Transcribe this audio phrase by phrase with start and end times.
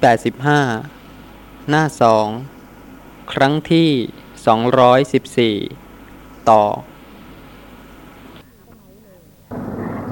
[0.00, 2.28] 85หน้าสอง
[3.32, 6.62] ครั้งที่214ต่อ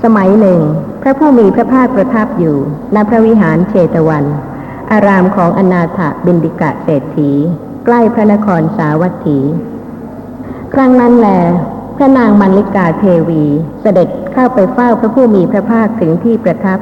[0.02, 0.60] สมัยหนึ่ง
[1.02, 2.56] พระผู้มีพระภาคประทับอยู่
[2.94, 4.24] ณพระวิหารเชตวัน
[4.92, 7.30] อารามของอนาถบินดิกะเศรษฐี
[7.84, 9.38] ใกล้พระนครสาวัตถี
[10.74, 11.28] ครั้งนั้นแล
[11.96, 13.44] พระนางมันลิกาเทวี
[13.80, 16.78] เสด็จเข้าไปเฝ้าพระผู้มีพระภาคถึงที่ประทับ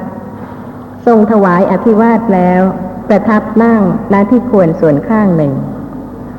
[1.06, 2.62] ทรงถวายอภิวาทแล้ว
[3.08, 3.82] ประทับนั่ง
[4.12, 5.52] ณที่ควรส่วนข้างหนึ่ง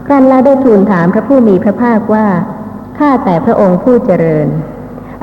[0.07, 2.27] ครั้นแล้วได้ทูลถามพระผู้มีพระภาคว่า
[2.97, 4.47] ข้าแต่พระองค์ผู้เจริญ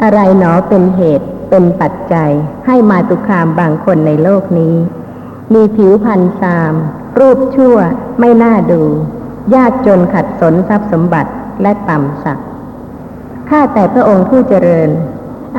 [0.03, 2.31] อะไรหนอเป็นเหตุเป็นปัจจัย
[2.67, 4.75] ให้มาตุคามบางคนในโลกนี้
[5.55, 6.75] มีผิวพรรณซาม
[7.19, 7.77] รูปชั่ว
[8.21, 8.83] ไม่น่าดู
[9.55, 12.39] ยากจนขัดสนทรัพย์สมบัติและต่ำสัก
[13.49, 14.91] ข้าแต่พระองค์ผู้เจริญ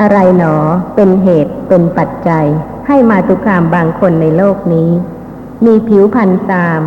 [0.00, 0.54] อะไรหนอ
[0.94, 2.46] เป็นเหตุเป็นปัจจัย
[2.86, 4.90] ให้มาตุคามบางคนในโลกนี้
[5.64, 6.80] มีผิวพรรณซาม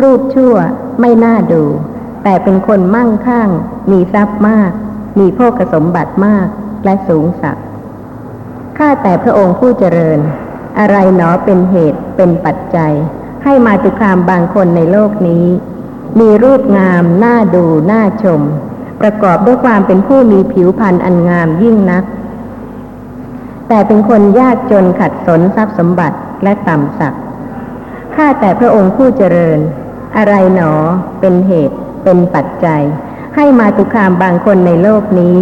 [0.00, 0.54] รูปชั่ว
[1.00, 1.64] ไม่น่าดู
[2.22, 3.48] แต่เป็นคนมั่งคั่ง
[3.90, 4.70] มีทรัพย์มาก
[5.18, 6.46] มีโภคสมบัติมาก
[6.84, 7.56] และสูงสัก
[8.78, 10.20] ข้าแต่พระองค์ผู้เจริญ
[10.78, 12.92] อะไรหนอเป็นเหตุเป็นปัจจัย
[13.44, 15.46] ให้มาตุคามบางคนในโลกนี้
[16.20, 18.40] มีรูปงามน่าดูน่าชม
[19.00, 22.04] ประกอบด้วยความเป็นผู้มีผิวพรรณอันงามยิ่งนัก
[23.68, 27.16] แต่เป็นคนยากจนขัดสนทรัพย์สมบัติและต่ำสักด
[28.16, 29.58] ข้าแต่พระองค์ผู้เจริญ
[30.16, 30.72] อะไรหนอ
[31.20, 32.82] เป็นเหตุ เป็นปัจจัย
[33.36, 35.36] ให้มาตุคามบางคนในโลกนี้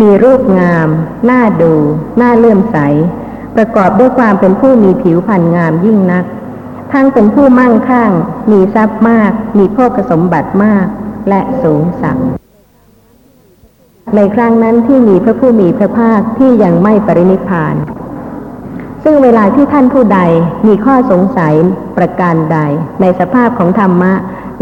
[0.00, 0.88] มีรูปงาม
[1.30, 1.74] น่าดู
[2.20, 2.76] น่าเลื่อมใส
[3.56, 6.24] ประกอบด้วยความเป็นผู้มีผิวพรรณงามยิ่งนัก
[6.92, 8.10] ทั้งเป็นผู้มั่งคั่ง
[8.52, 10.86] มีทรัพย์มาก มีโภคสมบัติมาก
[11.28, 12.26] และสูงสักดิ์
[14.14, 17.74] ในครั้งนั้นที่มีพระผู้มีพระภาคที่ยังไม่ปรินิพาน
[19.08, 20.20] ซึ่งเวลาที่ท่านผู้ใด
[20.66, 21.54] มีข้อสงสัย
[21.96, 22.58] ประการใด
[23.00, 24.12] ในสภาพของธรรมะ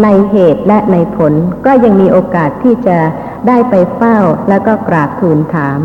[0.02, 1.32] ในเหตุและในผล
[1.66, 2.98] ก็ยังมีโอกาสที่จะ
[3.48, 4.16] ได้ไปเฝ้า
[4.48, 5.78] แล้วก็กราบทูลถาม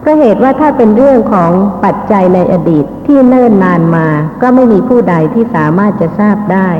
[0.00, 1.50] เพราะเหตุว่าถ้าเป็นเรื่องของ
[1.84, 4.08] ปัจจัยในอดีตที่เนิ่นนานมา
[4.42, 6.70] ก็ไม่มีผู้ใดที่สามารถจะทราบได้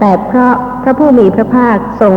[0.00, 2.14] แต่เพราะพระผู้มีพระภาคทรง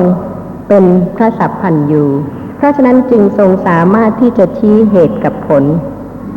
[0.67, 2.09] เป็นพระสัพพันธ์อยู่
[2.57, 5.63] เพราะฉะนั้นจึงทรงสามารถที่จะชี้เหตุกับผล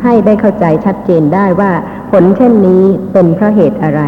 [0.03, 1.71] ให้ได้เข้าใจชัดเจนได้ว่า
[2.17, 4.01] ผลเช่นนี้เป็นเพราะเหตุอะไร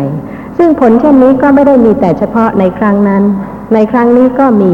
[0.57, 3.23] ซึ่งผลเช่นนี้ก็ไม่ได้มีแต่เฉพาะในครั้งนั้น
[3.73, 4.73] ในครั้งนี้ก็มี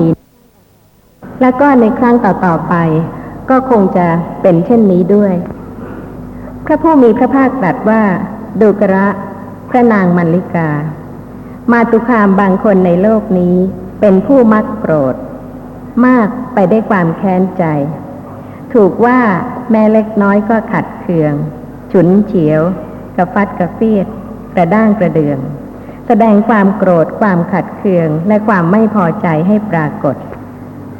[1.41, 2.75] และก็ในครั้งต่อๆไป
[3.49, 4.07] ก็คงจะ
[4.41, 5.33] เป็นเช่นนี้ด้วย
[6.65, 8.01] พระผู้มีพระภาคตรัสว่า
[8.61, 9.07] ดูกระ
[9.69, 10.69] พระนางมัลลิกา
[11.71, 13.55] มาตุคามบางคนในโลกนี้
[13.99, 15.15] เป็นผู้มักโกรธ
[16.05, 17.63] มากไปได้วยความแค้นใจ
[18.73, 19.19] ถูกว่า
[19.71, 21.33] แม่เล็กน้อยก็ขัดเคือง
[21.91, 22.61] ฉุนเฉียว
[23.15, 24.07] กระฟัดกระเฟียด
[24.55, 25.39] กระด้างกระเดือง
[26.07, 30.15] แสดงความโกรธความขัดเคืองและความไม่พอใจให้ปรากฏ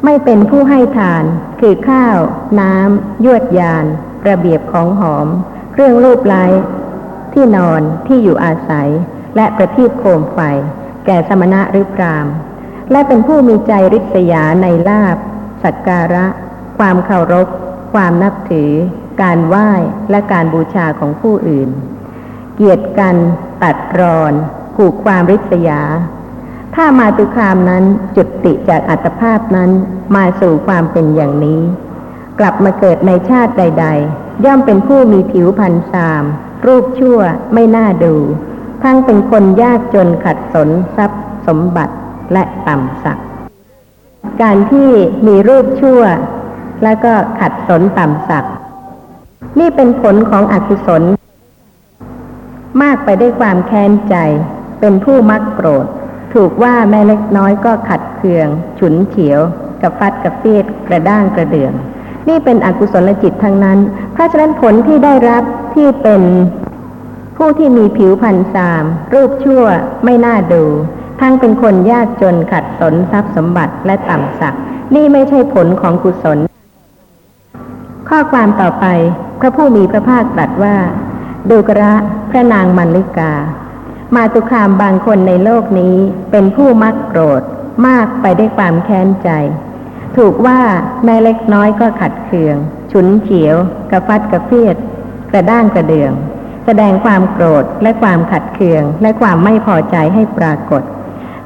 [0.04, 1.24] ไม่เป็นผู้ให้ทาน
[1.60, 2.18] คือข้าว
[2.60, 3.84] น้ำยวดยาน
[4.28, 5.28] ระเบียบของหอม
[5.72, 6.44] เครื่องรูปไล้
[7.32, 8.88] ที่นอนที่อยู่อาศัย
[9.36, 10.38] และประทีปโคมไฟ
[11.06, 12.26] แก่สมณะหรือพราม
[12.90, 15.16] และเป็นผู้มีใจริษยาในลาบ
[15.64, 16.26] สักการะ
[16.78, 17.48] ความเคารพ
[17.92, 18.70] ความนับถือ
[19.22, 19.70] การไหว้
[20.10, 21.70] และการบูชาของผู้อื่น
[22.62, 23.16] กียรติกัน
[23.62, 24.32] ตัดรอน
[24.76, 25.80] ผูกความริษยา
[26.74, 27.84] ถ้ามาตุคามนั้น
[28.16, 29.70] จุติจากอัตภาพนั้น
[30.16, 31.60] มาสู่ความเป็นอย่างนี้
[32.38, 36.24] กลับมาเกิดในชาติใด ๆ ย่อมเป็นผู้มีผิวพรรณซาม
[36.66, 37.18] รูปชั่ว
[37.54, 38.14] ไม่น่าดู
[38.82, 41.94] ทั้งเป็นคนยากจนขัดสนทรัพย์สมบัติ
[42.32, 43.18] และต่ำสัก
[44.42, 44.90] การที่
[45.26, 46.02] มีรูปชั่ว
[46.82, 48.44] แล้วก็ขัดสนต่ำสัก
[49.58, 51.02] นี่เป็นผลของอกุศล
[52.82, 54.16] มากไปได้วยความแค้นใจ
[54.80, 55.86] เป็นผู้มักโกรธ
[56.34, 59.40] ถูกว่าแม่เล็กน้อยก็ขัดเคือง ฉุนเฉียว
[59.82, 61.72] กระฟัดกระเฟียดกระด้างกระเดือง
[62.28, 63.78] นี่เป็นอกุศลจิตทั้งนั้น
[64.12, 65.44] เพราะฉะนั้นผลที่ได้รับ
[65.74, 66.22] ที่เป็น
[67.36, 68.84] ผู้ที่มีผิวพรรณซาม
[69.14, 69.64] รูปชั่ว
[70.04, 70.64] ไม่น่าดู
[71.20, 74.54] ทั้งเป็นคนยากจนขัดสนทรัพย์สมบัติและต่ำสัก
[74.94, 76.38] นี่ไม่ใช่ผลของกุศล
[78.08, 78.86] ข้อความต่อไป
[79.40, 80.76] พระผู้มีพระภาคตรัสว่า
[81.50, 81.94] ดูกระ
[82.30, 83.32] พระนางมันลิกา
[84.14, 85.96] มาตุคามบางคนในโลกนี้
[86.30, 87.42] เป็นผู้มักโกรธ
[87.86, 89.30] มากไปได้วยความแค้นใจ
[90.16, 90.60] ถูกว่า
[91.04, 92.56] แม่เล็กน้อยก็ขัดเคือง
[92.92, 93.56] ฉุนเฉียว
[93.90, 94.76] กระฟัดกระเฟียด
[95.30, 96.12] กระด้างกระเดือง
[96.66, 100.82] แสดงความโกรธและความขัดเคือง และความไม่พอใจให้ปรากฏ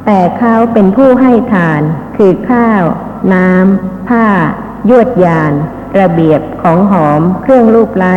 [0.06, 1.82] แต่เขาเป็นผู้ให้ทาน
[2.16, 2.82] คือข้าว
[3.34, 4.26] น้ำ ผ้า
[4.90, 5.52] ยวดยาน
[6.00, 8.16] ระเบียบของหอม เครื่องลูบไล้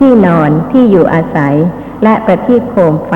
[0.00, 1.56] ที่นอนที่อยู่อาศัย
[2.04, 3.14] และประทีปโคมไฟ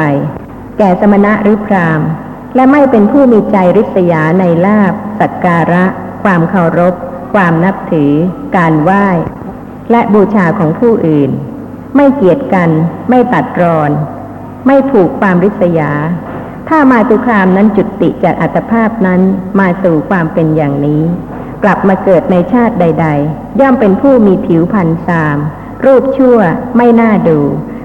[0.78, 2.08] แก่สมณะหรือพราหมณ์
[2.54, 5.84] และไม่เป็นผู้มีใจริษยาในลาบ สักการะ
[6.24, 6.94] ความเคารพ
[7.34, 8.12] ความนับถือ
[8.56, 9.06] การไหว้
[9.90, 11.30] และบูชาของผู้อื่น
[11.96, 12.70] ไม่เกียดกัน
[13.10, 13.90] ไม่ตัดรอน
[14.66, 15.92] ไม่ผูกความริษยา
[16.68, 19.20] ถ้ามาตุคามนั้นจุติจากอัตภาพนั้น
[19.58, 21.02] มาสู่ความเป็นอย่างนี้
[21.62, 25.38] กลับมาเกิดในชาติใด ๆ ย่อมเป็นผู้มีผิวพรรณสาม
[25.86, 26.38] รูปชั่ว
[26.76, 27.38] ไม่น่าดู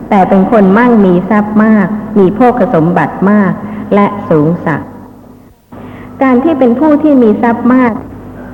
[0.09, 1.87] แต่เป็นคนมั่งมีทรัพย์มาก
[2.19, 3.51] มีโภคสมบัติมาก
[3.95, 4.81] และสูงสัก
[6.23, 7.93] การที่เป็นผู้ที่มีทรัพย์มาก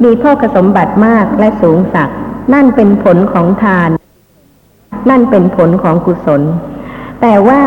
[0.03, 2.09] มีโภคสมบัติมากและสูงสัก
[2.53, 3.89] นั่นเป็นผลของทาน
[5.09, 6.41] นั่นเป็นผลของกุศล
[7.21, 7.61] แต่ว่า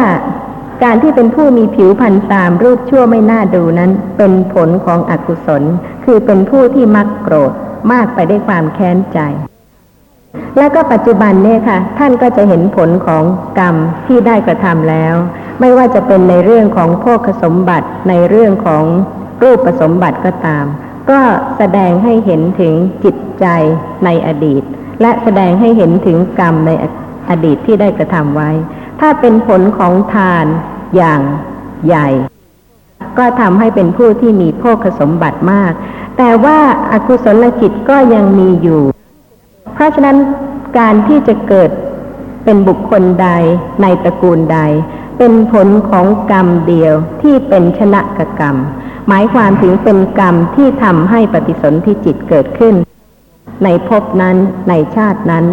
[0.84, 5.62] การที่เป็นผู้มีผิวพรรณสามรูปชั่วไม่น่าดูนั้น เป็นผลของอกุศล
[6.04, 7.52] คือเป็นผู้ที่มักโกรธ
[7.92, 9.19] มากไปได้วยความแค้นใจ
[10.56, 13.25] แล้วก็ปัจจุบันเนี่ยค่ะ ท่านก็จะเห็นผลของ
[13.58, 13.75] กรรม
[14.06, 15.14] ที่ได้กระทำแล้ว
[15.60, 18.84] ไม่ว่าจะเป็นในเรื่องของโภคสมบัติในเรื่องของ
[19.42, 20.64] รูปสมบัติก็ตาม
[21.10, 21.20] ก็
[21.56, 23.46] แสดงให้เห็นถึงจิตใจ
[24.04, 24.62] ในอดีต
[25.02, 26.70] และแสดงให้เห็นถึงกรรมใน
[27.31, 28.50] อดีตที่ได้กระทำไว้
[29.00, 30.46] ถ้าเป็นผลของทาน
[30.96, 31.20] อย่าง
[31.86, 32.08] ใหญ่
[33.19, 35.72] ก็ทำให้เป็นผู้ที่มีโภคสมบัติมาก
[36.19, 36.58] แต่ว่า
[36.92, 38.82] อากุศลจิตก็ยังมีอยู่
[39.78, 40.16] เพราะฉะนั้น
[40.78, 41.70] การที่จะเกิด
[42.44, 43.28] เป็นบุคคลใด
[43.82, 44.58] ในตระกูลใด
[45.19, 48.56] เป็นผลของกรรมเดียวที่เป็นชนะกกรรม
[49.08, 52.75] หมายความถึงเป็นกรรมที่ทำให้ปฏิสนธิจิตเกิดขึ้น
[53.64, 54.36] ในภพนั้น
[54.69, 55.44] ในชาตินั้น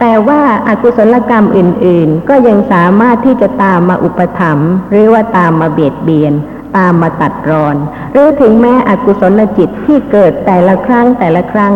[0.00, 6.32] แต่ว่าอากุศลกรรมอื่น ๆ ก็ยังสามารถที่จะตามมาอุปถัมภ์หรือว่าตามมาเบียดเบียน
[6.76, 7.76] ตามมาตัดรอน
[8.12, 11.72] หรือถึงแม้อกุศลจิตที่เกิดแต่ละครั้งแต่ละครั้ง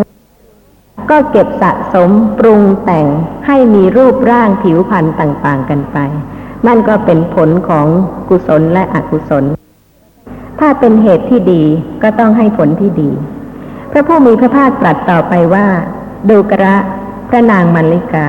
[1.10, 3.06] ก็เก็บสะสมปรุงแต่ง
[3.46, 5.98] ให้มีรูปร่างผิวพรรณต่างๆกันไป
[6.66, 7.86] นั่นก็เป็นผลของ
[8.28, 9.44] กุศลและอกุศล
[10.60, 11.62] ถ้าเป็นเหตุที่ดี
[12.02, 13.10] ก็ต้องให้ผลที่ดี
[13.90, 15.66] พระผู้มีพระภาคตรัสต่อไปว่า
[16.30, 16.76] ดูกระ
[17.28, 18.28] พระนางมัลลิกา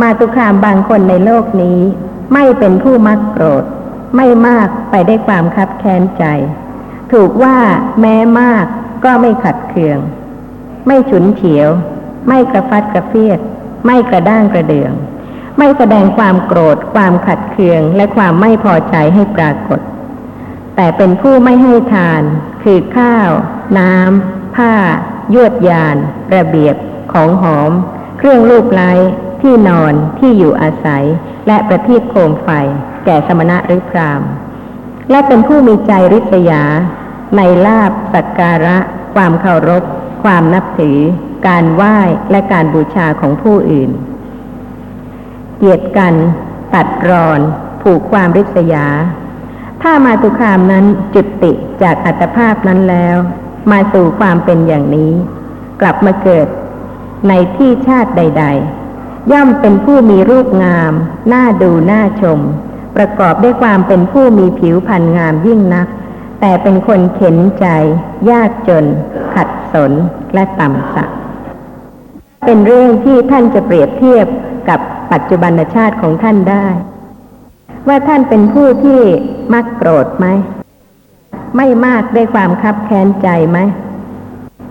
[0.00, 1.78] มาตุคามบางคนในโลกนี้
[2.32, 3.64] ไม่เป็นผู้มักโกรธ
[4.16, 6.24] ไม่มากไปได้ความคับแค้นใจ
[7.12, 7.56] ถูกว่า
[8.00, 8.64] แม้มาก
[9.04, 9.98] ก็ไม่ขัดเคือง
[10.86, 11.68] ไม่ฉุนเฉียว
[12.28, 13.38] ไม่กระฟัดกระเฟียด
[13.86, 14.92] ไม่กระด้างกระเดือง
[15.58, 19.80] ไม่แสดงความโกรธ ความขัดเคือง และความไม่พอใจให้ปรากฏ
[20.76, 22.22] แต่เป็นผู้ไม่ให้ทาน
[22.62, 23.30] คือข้าว
[23.78, 24.72] น้ำ ผ้า
[25.34, 25.96] ยวดยาน
[26.34, 26.76] ระเบียบ
[27.12, 27.70] ของหอม
[28.18, 28.92] เครื่องลูกไล้
[29.42, 31.04] ที่นอน ที่อยู่อาศัย
[31.46, 32.48] และประทีปโคมไฟ
[33.04, 34.22] แก่สมณะหรือพราม
[35.10, 36.64] และเป็นผู้มีใจริษยา
[37.36, 38.78] ในลาบสักการะ
[39.14, 39.82] ความเคารพ
[40.22, 40.98] ความนับถือ
[41.46, 41.98] การไหว้
[42.30, 43.90] และการบูชาของผู้อื่น
[45.56, 46.14] เกียดกัน
[46.74, 47.40] ตัดรอน
[47.82, 48.86] ผูกความริษยา
[49.82, 50.84] ถ้ามาตุคามนั้น
[51.14, 51.52] จุติ
[51.82, 53.16] จากอัตภาพนั้นแล้ว
[53.70, 55.12] มาสู่ความเป็นอย่างนี้
[55.80, 56.46] กลับมาเกิด
[57.28, 58.44] ในที่ชาติใด
[58.88, 60.92] ๆ ย่อมเป็นผู้มีรูปงาม
[61.32, 62.40] น่าดูน่าชม
[62.96, 65.88] ประกอบด้วยความเป็นผู้มีผิวพรรณงามยิ่งนัก
[66.44, 67.66] แต่เป็นคนเข็นใจ
[68.30, 68.84] ยากจน
[69.34, 69.92] ขัดสน
[70.34, 71.10] และต่ำสัก
[72.46, 74.26] เป็นเรื่องที่ท่านจะเปรียบเทียบ
[74.68, 74.80] กับ
[75.12, 76.66] ปัจจุบันชาติของท่านได้
[77.88, 79.00] ว่าท่านเป็นผู้ที่
[79.52, 80.26] มักโกรธไหม
[81.56, 83.58] ไม่มากได้ความคับแค้นใจไหม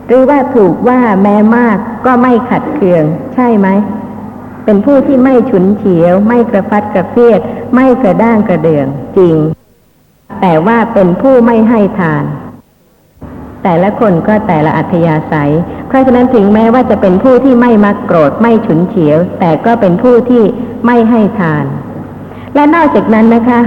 [0.07, 3.03] หรือว่าถูกว่าแม้มากก็ไม่ขัดเคือง
[3.34, 3.67] ใช่ไหม
[4.65, 7.41] เป็นผู้ที่ไม่ฉุนเฉียว ไม่กระฟัดกระเฟียด
[7.75, 9.36] ไม่กระด้างกระเดืองจริง
[10.41, 12.24] แต่ว่าเป็นผู้ไม่ให้ทาน
[13.63, 15.53] แต่ละคนก็แต่ละอัธยาศัย
[15.88, 20.43] เพราะฉะนั้นถึงแม้ว่าจะเป็นผู้ที่ไม่มักโกรธไม่ฉุนเฉียว แต่ก็เป็นผู้ที่
[20.86, 21.65] ไม่ให้ทาน
[22.55, 23.62] และนอกจากนั้นนะคะ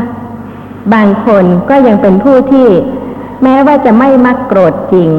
[0.94, 2.68] บางคนก็ยังเป็นผู้ที่
[3.42, 5.10] แม้ว่าจะไม่มักโกรธจริง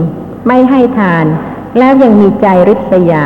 [0.48, 1.26] ไม่ให้ทาน
[1.78, 3.26] แล้วยังมีใจริษยา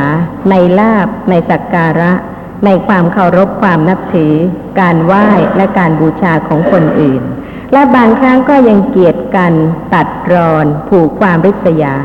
[0.49, 2.11] ในลาบ ในสักการะ
[2.65, 4.33] ในความเคารพความนับถือ
[4.79, 7.23] การไหว้และการบูชาของคนอื่น
[7.73, 9.53] และบางครั้งก็ยังเกียดกัน
[9.93, 11.95] ตัดรอนผูกความริษยา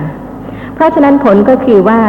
[0.74, 2.02] เพราะฉะนั้นผลก็คือว่า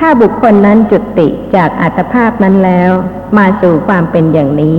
[0.00, 2.90] ถ้าบุคคลนั้นจุติจากอัตภาพนั้นแล้ว
[3.38, 4.76] มาสู่ความเป็นอย่างนี้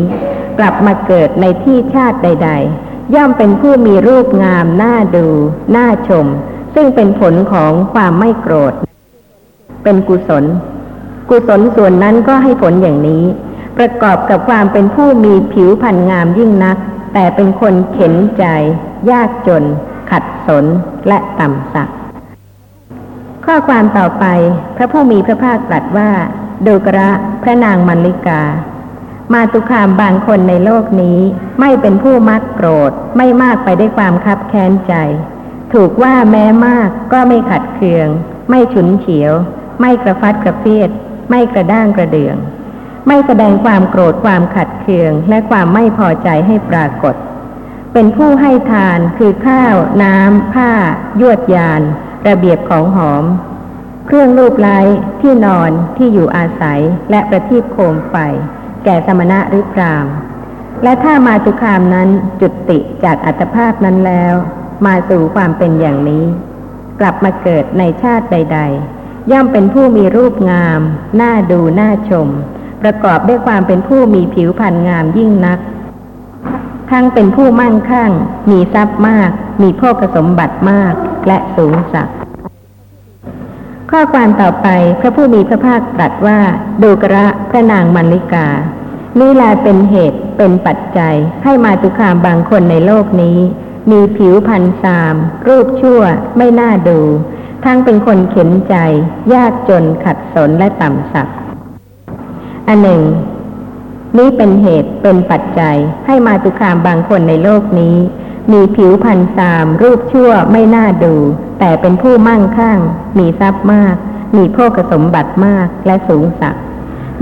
[0.57, 2.49] กลับมาเกิดในที่ชาติใด
[2.81, 5.27] ๆ ย่อมเป็นผู้มีรูปงามน่าดู
[5.75, 6.25] น่าชม
[6.75, 8.73] ซึ่งเป็นผลของความไม่โกรธ
[9.83, 10.43] เป็นกุศล
[11.29, 13.23] กุศลส่วนนั้นก็ให้ผลอย่างนี้
[13.77, 16.77] ประกอบกับความเป็นผู้มีผิวพรรณงามยิ่งนัก
[17.19, 18.45] แต่เป็นคนเข็นใจ
[19.11, 19.63] ยากจน
[20.11, 20.65] ขัดสน
[21.07, 21.89] และต่ำสัก
[23.45, 24.25] ข้อความต่อไป
[24.75, 26.11] พระผู้มีพระภาคตรัสว่า
[26.65, 27.11] ดูกระ
[27.43, 28.41] พระนางมัลลิกา
[29.33, 31.19] มาตุคามบางคนในโลกนี้
[31.59, 34.93] ไม่เป็นผู้มักโกรธ ไม่มากไปได้วยความคับแค้นใจ
[35.73, 38.07] ถูกว่าแม้มากก็ไม่ขัดเคือง
[38.49, 39.33] ไม่ฉุนเฉียว
[39.81, 40.89] ไม่กระฟัดกระเฟียด
[41.29, 42.37] ไม่กระด้างกระเดือง
[43.07, 47.15] ไม่แสดงความโกรธความขัดเคืองและความไม่พอใจให้ปรากฏ
[47.93, 50.71] เป็นผู้ให้ทานคือข้าว น้ำ ผ้า
[51.21, 51.81] ยวดยาน
[52.27, 53.23] ระเบียบของหอม
[54.05, 54.79] เครื่องรูปไล้
[55.21, 58.15] ที่นอนที่อยู่อาศัยและประทีปโคมไฟ
[58.83, 60.05] แก่สมณะหรือพราม
[60.83, 62.09] และถ้ามาตุคามนั้น
[62.41, 64.33] จุติจากอัตภาพนั้นแล้ว
[64.85, 66.25] มาสู่ความเป็นอย่างนี้
[66.99, 68.59] กลับมาเกิดในชาติใด
[68.95, 70.81] ๆ ย่อมเป็นผู้มีรูปงาม
[71.21, 72.27] น่าดูน่าชม
[72.81, 75.59] ประกอบด้วยความเป็นผู้มีผิวพรรณงามยิ่งนัก
[76.91, 78.11] ทั้งเป็นผู้มั่งคั่ง
[78.51, 79.29] มีทรัพย์มาก
[79.61, 80.93] มีโภคสมบัติมาก
[81.27, 82.09] และสูงสัก
[83.91, 84.67] ข้อความต่อไป
[84.99, 86.39] พระผู้มีพระภาคตรัสว่า
[86.83, 88.47] ดูกระพระนางมัลลิกา
[89.19, 93.37] นี่แลเป็นเหตุเป็นปัจจัย ให้มาตุคามบางคนในโลกนี้
[93.91, 95.15] มีผิวพันธ์ซาม
[95.47, 96.01] รูปชั่ว
[96.37, 96.99] ไม่น่าดู
[97.65, 98.75] ทั้งเป็นคนเข็นใจ
[99.33, 101.27] ยากจนขัดสนและต่ำสัก
[102.67, 103.03] อันหนึ่ง
[104.17, 107.95] นี้เป็นเหตุเป็นปัจจัยให้มาตุคามบางคนในโลกนี้
[108.51, 111.15] มีผิวพันธ์ซามรูปชั่วไม่น่าดู
[111.59, 112.79] แต่เป็นผู้มั่งคั่ง
[113.17, 113.95] มีทรัพย์มาก
[114.37, 116.55] มีโภคสมบัติมากและสูงสัก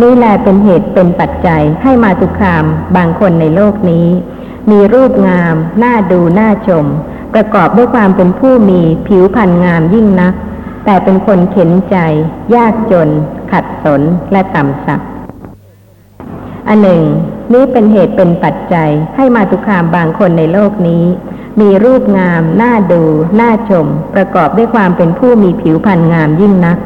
[0.01, 4.07] นี่แลเป็นเหตุเป็นปัจจัยให้มาตุคามบางคนในโลกนี้
[4.71, 6.85] มีรูปงามน่าดูน่าชม
[7.33, 10.33] ประกอบด้วยความเป็นผู้มีผิวพรรณงามยิ่งนัก
[10.85, 11.97] แต่เป็นคนเข็นใจ
[12.55, 13.09] ยากจน
[13.51, 15.14] ขัดสนและต่ำสัก์
[16.67, 17.01] อันหนึ่ง
[17.53, 21.03] นี้เป็นเหตุเป็นปัจจัยให้มาตุคามบางคนในโลกนี้
[21.61, 23.03] มีรูปงาม น่าดู
[23.39, 26.77] น่าชม ประกอบด้วยความเป็นผู้มีผิวพรรณงามยิ่งนัก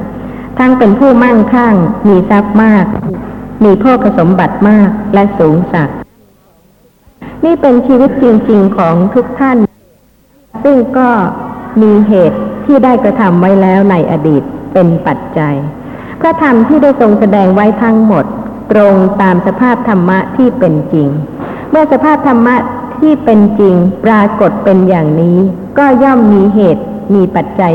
[0.59, 1.75] ทั้งเป็นผู้มั่งคั่ง
[2.07, 2.85] มีทรัพย์มาก
[3.63, 5.89] มีโภคสมบัติมากและสูงสัก
[7.45, 9.57] นี่เป็นชีวิตจริง ๆ ของทุกท่าน
[10.63, 11.09] ซึ่งก็
[11.81, 14.43] มีเหตุที่ได้กระทำไว้แล้วในอดีต
[14.73, 15.55] เป็นปัจจัย
[16.21, 18.25] พระธรรมที่ได้ทรงแสดงไว้ทั้งหมด
[18.71, 21.09] ตรงตามสภาพธรรมะที่เป็นจริง
[21.71, 22.55] เมื่อสภาพธรรมะ
[23.01, 25.37] ที่เป็นจริงปรากฏเป็นอย่างนี้
[25.77, 26.83] ก็ย่อมมีเหตุ
[27.15, 27.73] มีปัจจัย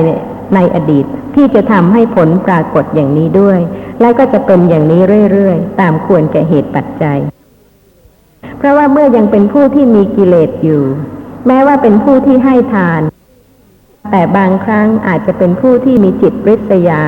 [0.55, 3.59] ในอดีต ที่จะทำให้ผลปรากฏอย่างนี้ด้วย
[4.01, 5.01] และก็จะเป็นอย่างนี้
[5.33, 7.19] เรื่อยๆ ตามควรแก่เหตุปัจจัย
[8.59, 10.83] เพราะว่าเมื่อยังเป็นผู้ที่มีกิเลสอยู่
[11.47, 13.03] แม้ว่าเป็นผู้ที่ให้ทาน
[14.11, 17.03] แต่บางครั้งอาจจะเป็นผู้ที่มีจิตริษยา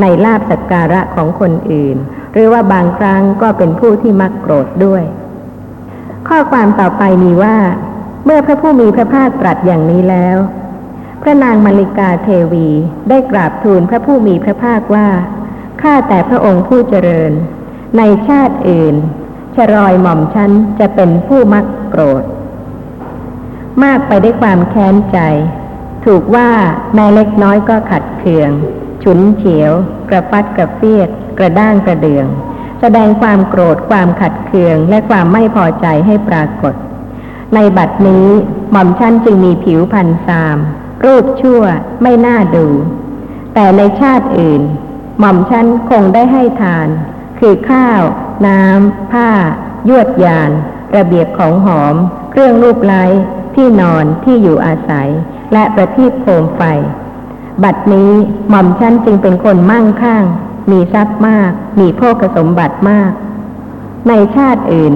[0.00, 1.96] ในลาบสักการะของคนอื่น
[2.32, 5.04] หรือว่าบางครั้งก็เป็นผู้ที่มักโกรธด้วย
[6.28, 7.56] ข้อความต่อไปมีว่า
[8.24, 10.36] เมื่อพระผู้มีพระภาคตรัสอย่างนี้แล้ว
[11.22, 12.68] พระนางมาริกาเทวี
[13.08, 15.08] ได้กราบทูลพระผู้มีพระภาคว่า
[15.82, 17.32] ข้าแต่พระองค์ผู้เจริญ
[17.98, 18.94] ในชาติอื่น
[19.56, 22.24] ชรอยหม่อมฉันจะเป็นผู้มักโกรธ
[23.82, 25.18] มากไปได้วยความแค้นใจ
[26.04, 26.48] ถูกว่า
[26.94, 28.50] แม่เล็กน้อยก็ขัดเคือง
[29.04, 29.72] ฉุนเฉียว
[30.10, 31.08] กระฟัดกระเฟียด
[31.38, 32.26] กระด้างกระเดือง
[32.80, 36.74] แสดงความโกรธความขัดเคือง และความไม่พอใจให้ปรากฏ
[37.54, 38.26] ในบัดนี้
[38.70, 40.58] หม่อมฉันจึงมีผิวพันซาม
[41.04, 41.62] รูปชั่ว
[42.02, 42.66] ไม่น่าดู
[43.54, 44.62] แต่ในชาติอื่น
[45.18, 46.88] หม่อมฉันคงได้ให้ทาน
[47.38, 48.00] คือข้าว
[48.46, 49.30] น้ำ ผ้า
[49.88, 50.50] ยวดยาน
[50.96, 51.94] ระเบียบของหอม
[52.30, 53.04] เครื่องรูปไล้
[53.54, 55.08] ที่นอนที่อยู่อาศัย
[55.52, 56.62] และประทีปโคมไฟ
[57.62, 58.10] บัดนี้
[58.50, 60.24] หม่อมฉันจึงเป็นคนมั่งคั่ง
[60.70, 63.10] มีทรัพย์มาก มีโภคสมบัติมาก
[64.08, 64.94] ในชาติอื่น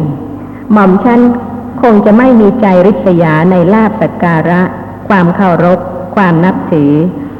[0.72, 1.20] หม่อมฉัน
[1.82, 4.62] คงจะไม่มีใจริษยาในลาบสักการะ
[5.08, 5.78] ความเคารพ
[6.16, 6.92] ความนับถือ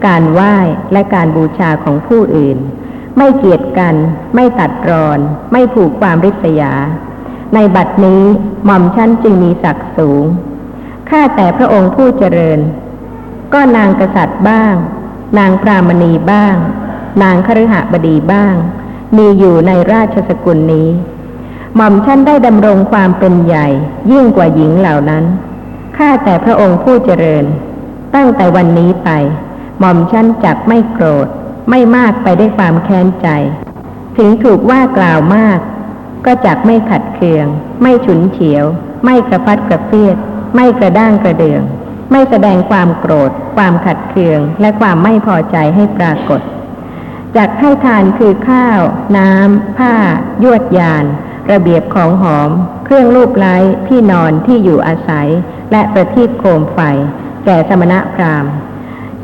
[0.07, 0.57] การไหว้
[0.93, 2.59] และการบูชาของผู้อื่น
[3.17, 3.95] ไม่เกียดกัน
[4.35, 5.19] ไม่ตัดรอน
[5.53, 6.73] ไม่ผูกความริษยา
[7.55, 8.23] ในบัดนี้
[8.65, 10.25] หม่อมฉันจึงมีศักดิ์สูง
[11.09, 12.61] ข้าแต่พระองค์ผู้เจริญ
[13.53, 14.75] ก็นางกษัตริย์บ้าง
[15.39, 16.57] นางพรามณีบ้าง
[17.23, 18.55] นางคฤหบดีบ้าง
[19.17, 20.89] มีอยู่ในราชสกุลนี้
[21.77, 23.67] หม่อมฉันได้ดำรงความเป็นใหญ่
[24.13, 25.25] ยิ่งกว่าหญิงเหล่านั้น
[25.97, 27.45] ข้าแต่พระองค์ผู้เจริญ
[28.15, 29.11] ตั้งแต่วันนี้ไป
[29.79, 31.27] หม่อมฉันจักไม่โกรธ
[31.71, 33.29] ไม่มากไปได้วยความแค้นใจ
[34.17, 35.59] ถึงถูกว่ากล่าวมาก
[36.25, 37.47] ก็จักไม่ขัดเคือง
[37.83, 38.65] ไม่ฉุนเฉียว
[39.05, 40.17] ไม่กระฟัดกระเฟียด
[40.55, 41.63] ไม่กระด้างกระเดือง
[42.11, 46.41] ไม่แสดงความโกรธ ความขัดเคือง และความไม่พอใจให้ปรากฏ
[47.37, 48.81] จากให้ทานคือข้าว
[49.17, 49.95] น้ำ ผ้า
[50.45, 51.05] ยวดยาน
[51.53, 52.51] ระเบียบของหอม
[52.85, 53.57] เครื่องรูปไล้
[53.89, 55.29] ที่นอนที่อยู่อาศัย
[55.73, 56.81] และประทีปโคมไฟ
[57.45, 58.53] แก่สมณะพราหมณ์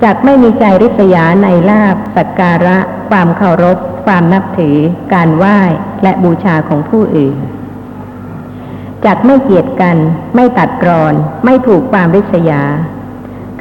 [0.02, 2.78] จากไม่มีใจริษยาในลาบสักการะ
[3.10, 4.76] ความเคารพ ความนับถือ
[5.14, 5.60] การไหว้
[6.02, 7.36] และบูชาของผู้อื่น
[9.06, 9.96] จักไม่เกียดกัน
[10.34, 12.62] ไม่ตัดกรอน ไม่ถูกความริษยา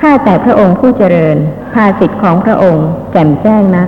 [0.02, 1.38] ข้าแต่พระองค์ผู้เจริญ
[1.74, 3.88] ภาสิทธิ์ของพระองค์แจ่มแจ้งนัก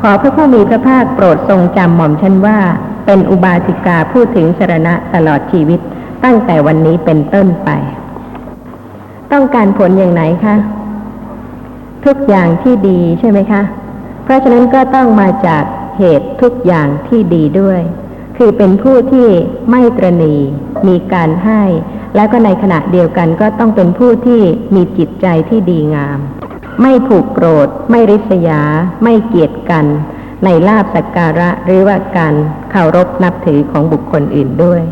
[0.00, 2.58] ขอพระผู้มีพระภาคโปรดทรงจำหม่อมฉันว่า
[3.06, 5.80] เป็นอุบาสิกาพูดถึงสรณะตลอดชีวิต
[6.24, 7.70] ตั้งแต่วันนี้เป็นต้นไป
[9.32, 10.56] ต้องการผลอย่างไหนคะ
[12.04, 13.62] ทุกอย่างที่ดีใช่ไหมคะ
[14.24, 15.64] เพราะฉะนั้นก็ต้องมาจาก
[15.98, 17.80] เหตุทุกอย่างที่ดีด้วย
[18.42, 19.28] คือเป็นผู้ที่
[19.70, 20.34] ไม่ตรณี
[20.88, 21.62] มีการให้
[22.16, 24.42] แล้วก็ในขณะเดียวกันก็ต้องเป็นผู้ที่
[24.74, 26.18] มีจิตใจที่ดีงาม
[26.82, 28.62] ไม่ผูกโกรธ ไม่ริษยา
[29.02, 29.84] ไม่เกียดกัน
[30.44, 32.34] ในลาบสักการะหรือว่าการ
[32.70, 34.82] เคารพนับถือของบุคคลอื่นด้วย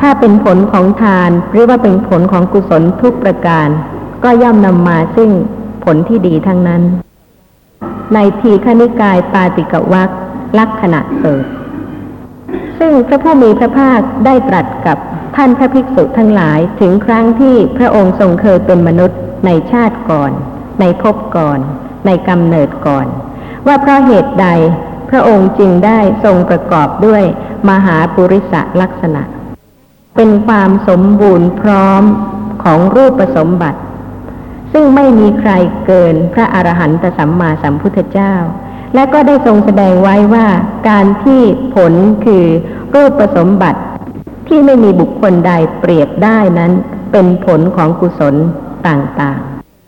[0.00, 3.68] ถ้าเป็นผลของทานหรือว่าเป็นผลของกุศลทุกประการ
[4.24, 5.30] ก็ย่อมนำมาซึ่ง
[5.84, 6.82] ผลที่ดีทั้งนั้น
[8.14, 10.10] ในทีฆนิกายปาติกวัก
[10.58, 11.46] ลักษณะเกิด
[12.78, 14.98] ซึ่งพระผู้มีพระภาคได้ตรัสกับ
[15.36, 20.32] ท่านพระภิกษุทั้งหลายถึงครั้งที่พระองค์ทรงเคยเป็นมนุษย์ในชาติก่อน
[20.80, 21.58] ในภพก่อน
[22.06, 23.06] ในกำเนิดก่อน
[23.66, 24.48] ว่าเพราะเหตุใด
[25.10, 27.22] พระองค์จึงได้ทรงประกอบด้วย
[27.68, 29.22] มหาปุริสลักษณะ
[30.16, 32.02] เป็นความสมบูรณ์พร้อม
[32.64, 33.80] ของรูปสมบัติ
[34.72, 35.52] ซึ่งไม่มีใคร
[35.86, 38.34] เกินพระอรหันตสัมมาสัมพุทธเจ้า
[38.94, 40.46] และก็ได้ทรงแสดงไว้ว่า
[40.88, 41.40] การที่
[41.74, 41.92] ผล
[42.24, 42.44] คือ
[42.94, 43.80] รูปสมบัติ
[44.48, 46.72] ที่ไม่มีบุคคลใดเปรียบได้นั้น
[47.12, 48.34] เป็นผลของกุศล
[48.86, 49.40] ต่าง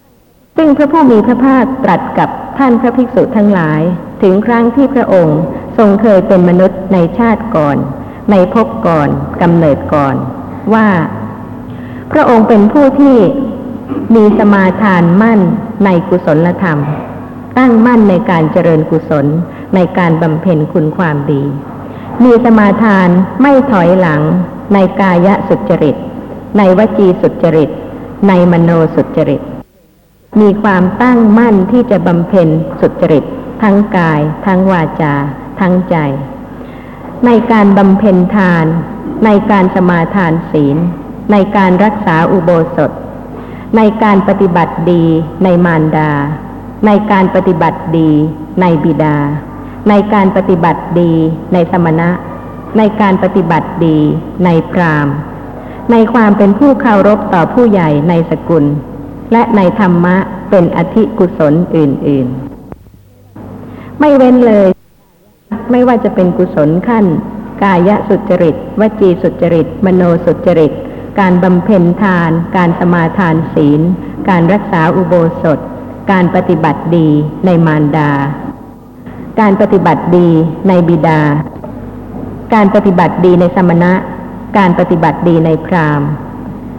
[0.06, 2.28] ๆ ซึ่งพระผู้มีพระภาคตรัสกับ
[2.59, 3.80] ท่านพระภิกษุทั้งหลาย
[4.23, 5.40] ถึงครั้งที่พระองค์
[5.78, 7.76] ทรงเคยเป็นมนุษย์ในชาติก่อน
[8.30, 9.09] ในภพก่อน
[9.42, 10.14] กำเนิดก่อน
[10.75, 10.88] ว่า
[12.12, 13.16] พระองค์เป็นผู้ที่
[14.14, 15.40] มีสมาทานมั่น
[15.85, 16.78] ในกุศลธรรม
[17.59, 19.26] ตั้งมั่นในการเจริญกุศล
[19.75, 21.42] ในการบำเพ็ญคุณความดี
[22.25, 23.09] มีสมาทาน
[23.42, 24.23] ไม่ถอยหลัง
[24.75, 25.97] ในกายสุจริต
[26.59, 27.71] ในวจีสุจริต
[28.28, 29.42] ในมโนสุจริต
[30.40, 32.49] มีความตั้งมั่นที่จะบำเพ็ญ
[32.80, 33.25] สุจริต
[33.62, 35.14] ทั้งกาย ทั้งวาจา
[35.61, 35.96] ทั้งใจ
[37.26, 38.66] ในการบำเพ็ญทาน
[39.24, 40.76] ในการสมาทานศีล
[41.33, 42.90] ในการรักษาอุโบสถ
[43.76, 45.05] ในการปฏิบัติดี
[45.44, 46.11] ในมารดา
[46.87, 48.11] ในการปฏิบัติดี
[48.61, 49.16] ในบิดา
[49.88, 51.12] ในการปฏิบัติดี
[51.53, 52.11] ในสมณะ
[52.79, 53.99] ในการปฏิบัติดี
[54.45, 55.09] ในพราม
[55.92, 58.64] ในความเป็นผู้เคารพต่อผู้ใหญ่ในสกุล
[59.33, 60.16] และในธรรมะ
[60.51, 62.27] เป็นอธิกุศลอื่น
[63.12, 64.68] ๆ ไม่เว้นเลย
[65.71, 67.05] ไม่ว่าจะเป็นกุศลขั้น
[67.62, 70.73] กายสุจริต วจีสุจริต มโนสุจริต
[71.21, 73.81] การบำเพ็ญทาน การสมาทานศีล
[74.29, 75.59] การรักษาอุโบสถ
[76.10, 77.08] การปฏิบัติดี
[77.46, 78.10] ในมารดา
[79.40, 80.28] การปฏิบัติดี
[80.68, 81.20] ในบิดา
[82.54, 83.92] การปฏิบัติดีในสมณะ
[84.58, 86.08] การปฏิบัติดีในพราหมณ์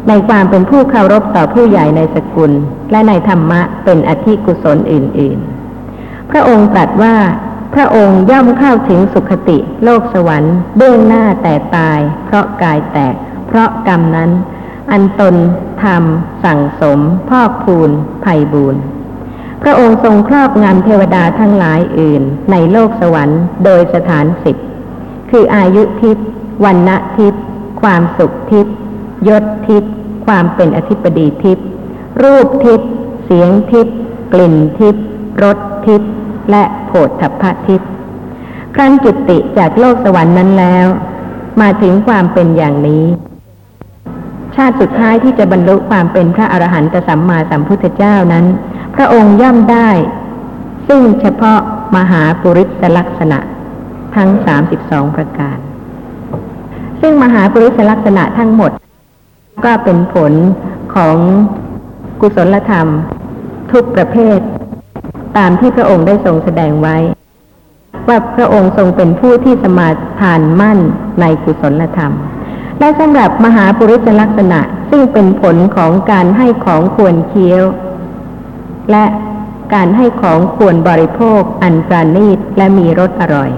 [0.07, 2.51] ในความเป็นผู้เคารพต่อผู้ใหญ่ในสกุล
[2.91, 5.37] และในธรรมะเป็นอธิกุศลอื่น
[5.85, 7.15] ๆ พระองค์ตรัสว่า
[7.73, 13.15] พระองค์ย่อมเข้าถึงสุขติ โลกสวรรค์เบื้องหน้าแต่ตาย เพราะกายแตก
[13.47, 14.31] เพราะกรรมนั้น
[14.91, 15.35] อันตน
[15.83, 17.89] ทำสั่งสม พอกพูน
[18.25, 18.75] ภัยบูน
[19.63, 24.55] พระองค์ทรงครอบงำเทวดาทั้งหลายอื่น ในโลกสวรรค์โดยสถานสิบ
[25.29, 26.27] คืออายุทิพย์
[26.63, 27.43] วันณะทิพย์
[27.81, 28.75] ความสุขทิพย์
[29.27, 29.93] ยศทิพย์
[30.25, 31.65] ความเป็นอธิปดีทิพย์
[32.23, 32.89] รูปทิพย์
[33.25, 33.95] เสียงทิพย์
[34.33, 35.05] กลิ่นทิพย์
[35.43, 36.11] รสทิพย์
[36.51, 37.89] และโผฏฐัพพทิพย์
[38.75, 40.87] ครั้นจุติจากโลกสวรรค์นั้นแล้ว
[41.61, 43.05] มาถึงความเป็นอย่างนี้
[44.55, 48.45] ชาติสุดท้ายที่จะบรรลุความเป็นพระอรหันตสัมมาสัมพุทธเจ้านั้น
[48.95, 49.89] พระองค์ย่อมได้
[50.87, 51.59] ซึ่งเฉพาะ
[51.95, 53.39] มหาปุริสลักษณะ
[54.15, 55.57] ทั้งสามสิบสองประการ
[57.01, 58.71] ซึ่งมหาปุริสลักษณะทั้งหมด
[59.65, 60.33] ก็เป็นผล
[60.95, 61.17] ของ
[62.21, 62.87] กุศลธรรม
[63.71, 64.39] ทุกประเภท
[65.37, 66.97] ตามที่พระองค์ได้ทรงแสดงไว้
[68.07, 69.89] ว่าพระองค์ทรงเป็นผู้ที่สมา
[70.19, 70.79] ทานมั่น
[71.21, 72.11] ในกุศลธรรม
[72.79, 77.63] และสำหรับมหาปุริสลักษณะซึ่งเป็นผลของการให้ของควรเคี้ยว
[78.91, 79.05] และ
[79.73, 83.51] การให้ของควรบริโภค อันปราณีตและมีรสอร่อย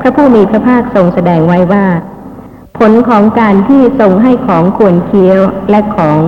[0.00, 1.86] พระผู้มีพระภาคทรงแสดงไว้ว่า
[2.78, 6.18] ผลของการที่ทรงให้ของควรเคี้ยวและของ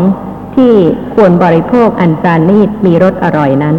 [0.57, 0.73] ที่
[1.15, 3.77] ควรบริโภคอันปราณีตมีรสอร่อยนั้น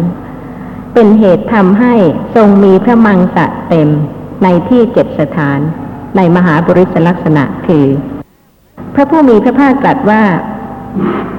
[0.94, 1.94] เป็นเหตุทำให้
[2.34, 3.88] ทรงมีพระมังสะเต็ม
[4.42, 5.58] ในที่เจ็ดสถาน
[6.16, 7.86] ในมหาบุริสลักษณะคือ
[8.94, 10.22] พระผู้มีพระภาคตรัสว่า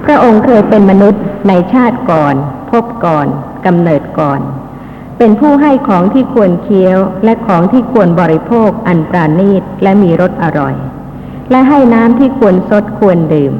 [0.05, 2.35] พระองค์เคยเป็นมนุษย์ในชาติก่อน
[2.71, 3.27] พบก่อน
[3.65, 4.41] กำเนิดก่อน
[5.17, 10.75] เป็นผู้ให้ของที่ควรเคี้ยว และของที่ควรบริโภคอันปราณีตและมีรสอร่อย
[11.51, 13.53] และให้น้ำที่ควรสดควรดื่ม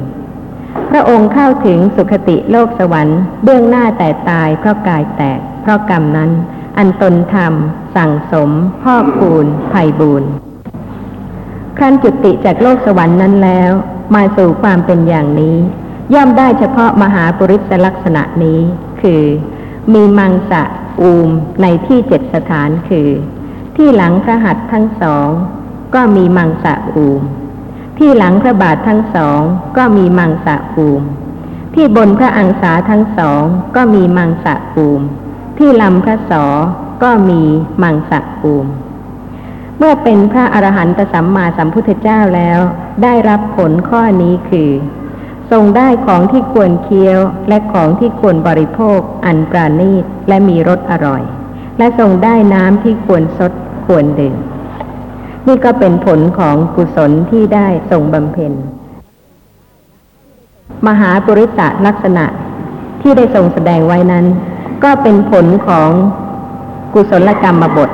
[0.90, 6.30] พระองค์เข้าถึงสุคติโลกสวรรค์ เบื้องหน้าแต่ตายเพราะกายแตก เพราะกรรมนั้น
[6.78, 8.50] อันตนทำสั่งสม
[8.82, 10.24] พ่อคูณภัยบูน
[11.76, 13.72] ครั้นจุติจากโลกสวรรค์นั้นแล้ว
[14.14, 15.56] มาสู่ความเป็นอย่างนี้
[16.14, 18.60] ย่อมได้เฉพาะมหาปุริสลักษณะนี้
[19.00, 19.22] คือ
[19.92, 20.62] มีมังสะ
[21.00, 21.28] อูม
[21.62, 23.08] ในที่เจ็ดสถานคือ
[23.76, 25.28] ที่หลังพระหัตถ์ทั้งสอง
[25.94, 27.22] ก็มีมังสะอูม
[27.98, 29.40] ที่หลังพระบาททั้งสอง
[29.76, 31.02] ก็มีมังสะอูม
[31.74, 33.42] ที่บนพระอังสาทั้งสอง
[33.76, 35.00] ก็มีมังสะอูม
[35.58, 36.44] ที่ลำพระสอ
[37.02, 37.42] ก็มี
[37.82, 38.66] มังสะอูม
[39.78, 42.60] เมื่อเป็นพระอรหันตสัมมาสัมพุทธเจ้าแล้ว
[43.02, 44.70] ได้รับผลข้อนี้คือ
[45.50, 51.22] ทรงได้ของที่ควรเคี้ยวและของที่ควรบริโภค อันปราณีตและมีรสอร่อย
[51.78, 53.52] และทรงได้น้ำที่ควรสด
[53.86, 54.36] ควรดื่ม
[55.46, 58.52] นี่ก็เป็นผลของกุศลที่ได้ทรงบำเพ็ญ
[60.86, 62.24] มหาปุริสะลักษณะ
[63.02, 64.26] ที่ได้ทรงแสดงไว้นั้น
[64.84, 65.90] ก็เป็นผลของ
[66.94, 67.90] กุศลกรรมบท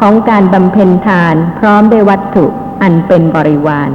[0.00, 2.46] ของการบำเพ็ญทานพร้อมด้วยวัตถุ
[2.82, 3.90] อันเป็นบริวาร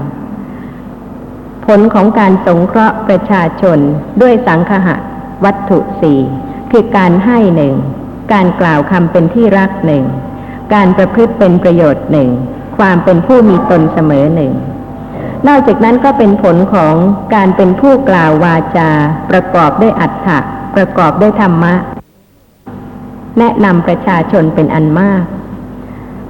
[1.65, 3.79] ผลของการสงเคราะห์ประชาชน
[4.21, 4.95] ด้วยสังคหะ
[5.45, 6.19] วัตถุสี่
[6.71, 7.75] คือการให้หนึ่ง
[8.33, 10.03] การกล่าวคำเป็นที่รักหนึ่ง
[10.73, 12.29] การประพฤติเป็นประโยชน์หนึ่ง
[12.77, 14.53] ความเป็นผู้มีตนเสมอหนึ่ง
[15.47, 16.95] นอกจากนั้นก็เป็นผลของ
[17.35, 18.89] การเป็นผู้กล่าววาจา
[19.31, 20.39] ประกอบด้วยอัฏฐะ
[20.75, 21.73] ประกอบด้วยธรรมะ
[23.39, 25.23] แนะนำประชาชนเป็นอันมาก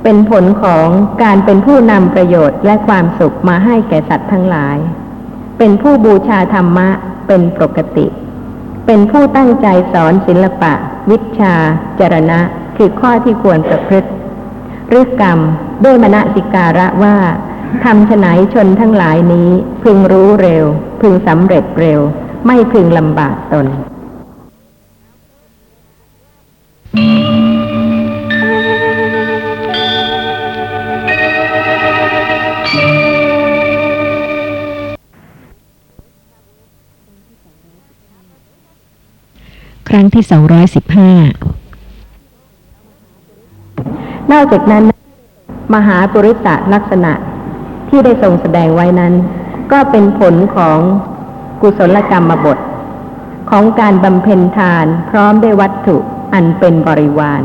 [0.08, 0.88] เป็นผลของ
[1.24, 4.78] การเป็นผู้นำประโยชน์และความสุขมาให้แก่สัตว์ทั้งหลาย
[5.58, 6.90] เป็นผู้บูชาธรรมะ
[7.28, 8.08] เป็นปกติ
[8.86, 10.74] เป็นผู้ตั้งใจสอนศิลปะ
[11.10, 11.56] วิชา
[12.00, 12.40] จรณะ
[12.78, 14.10] คือข้อที่ควรประพฤติ
[15.00, 15.40] ฤกรรม
[15.84, 17.16] ด้วยมณสิการะว่า
[17.84, 19.50] ทำฉไหนชนทั้งหลายนี้
[19.84, 20.66] พึงรู้เร็ว
[21.02, 22.00] พึงสำเร็จเร็ว
[22.46, 23.66] ไม่พึงลำบากตน
[27.34, 27.35] ค
[39.96, 41.12] รั้งที่สองร้อยสิบห้า
[44.32, 44.84] นอกจากนั้น
[45.76, 47.14] มหาปุริตะลักษณะ
[47.90, 49.14] ที่ได้ทรงแสดงไว้นั้น
[49.72, 50.80] ก็เป็นผลของ
[51.62, 52.60] กุศลกรรมบท
[53.50, 55.98] ของการบำเพ็ญทานพร้อมด้วยวัตถุ
[56.34, 57.42] อันเป็นบริวาร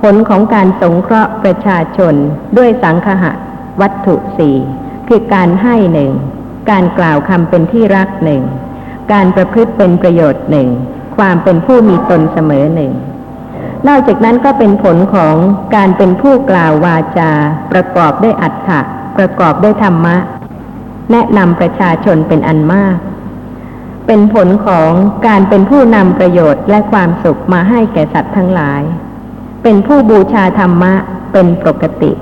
[0.00, 2.14] ผลของการสงเคราะห์ประชาชน
[2.56, 3.32] ด้วยสังคหะ
[3.80, 4.56] วัตถุสี่
[5.08, 6.12] คือการให้หนึ่ง
[6.70, 8.42] การกล่าวคำเป็นที่รักหนึ่ง
[9.12, 10.68] การประพฤติเป็นประโยชน์หนึ่ง
[11.16, 12.92] ความเป็นผู้มีตนเสมอหนึ่ง
[13.88, 15.34] นอกจากนั้นก็เป็นผลของ
[15.74, 17.32] การเป็นผู้กล่าววาจา
[17.72, 18.80] ประกอบด้วยอัฏฐะ
[19.16, 20.16] ประกอบด้วยธรรมะ
[21.10, 22.96] แนะนำประชาชนเป็นอันมาก
[24.06, 24.90] เป็นผลของ
[25.26, 28.82] การเป็นผู้นำประโยชน์และความสุขมาให้แก่สัตว์ทั้งหลาย
[29.62, 30.92] เป็นผู้บูชาธรรมะ
[31.32, 32.12] เป็นปกติ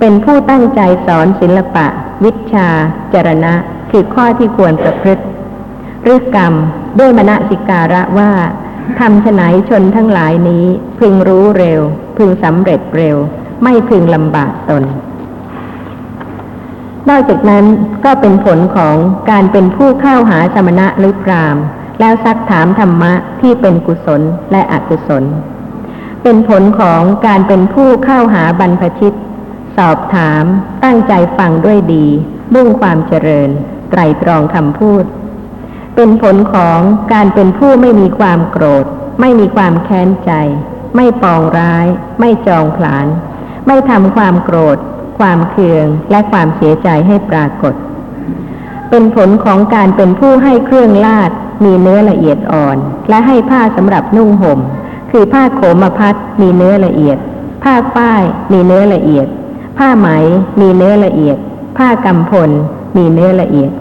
[0.00, 1.86] เป็นผู้ตั้งใจสอนศิลปะ
[2.24, 2.68] วิชา
[3.12, 3.54] จรณะ
[3.90, 5.22] คือข้อที่ควรประพฤติ
[6.14, 6.54] ฤกรรม
[6.98, 8.32] ด้วยมณสิการะว่า
[9.00, 10.64] ทำฉไหนชนทั้งหลายนี้
[10.98, 11.80] พึงรู้เร็ว
[12.16, 13.16] พึงสำเร็จเร็ว
[13.62, 14.84] ไม่พึงลำบากตน
[17.08, 17.64] นอกจากนั้น
[18.04, 18.96] ก็เป็นผลของ
[19.30, 21.56] การเป็นผู้เข้าหาสมณะหรือพราม
[22.00, 25.24] แล้วซักถามธรรมะที่เป็นกุศลและอกุศล
[26.22, 29.16] เป็นผลของการเป็นผู้เข้าหาบรรพชิต
[29.76, 30.44] สอบถาม
[30.84, 32.06] ตั้งใจฟังด้วยดี
[32.54, 33.50] มุ่งความเจริญ
[33.90, 35.04] ไตรตรองคำพูด
[35.94, 36.78] เป็นผลของ
[37.12, 38.84] การเป็นผู้ไม่มีความโกรธ
[39.20, 40.32] ไม่มีความแค้นใจ
[40.96, 41.86] ไม่ปองร้าย
[42.20, 43.06] ไม่จองผลาน
[43.66, 44.78] ไม่ทำความโกรธ
[45.18, 47.74] ความเคืองและความเสียใจให้ปรากฏ
[48.90, 51.30] เป็นผลของการเป็นผู้ให้เครื่องลาด
[51.64, 54.60] มีเนื้อละเอียดอ่อน และให้ผ้าสำหรับนุ่งห่ม
[55.10, 57.18] คือผ้าโขมพัดมีเนื้อละเอียด
[57.62, 58.22] ผ้าฝ้าย
[58.52, 59.26] มีเนื้อละเอียด
[59.78, 60.08] ผ้าไหม
[60.60, 61.36] มีเนื้อละเอียด
[61.78, 62.50] ผ้ากำพล
[62.96, 63.72] มีเนื้อละเอียด